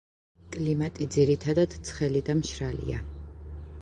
[0.55, 3.03] კლიმატი ძირითადად ცხელი და მშრალია.